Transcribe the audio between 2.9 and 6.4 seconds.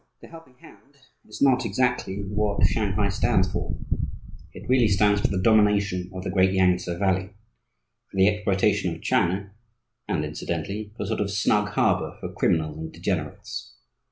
stands for. It really stands for the domination of the